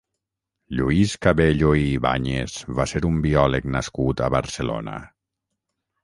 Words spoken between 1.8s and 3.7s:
i Ibáñez va ser un biòleg